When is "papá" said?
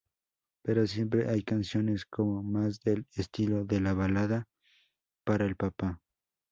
5.55-6.01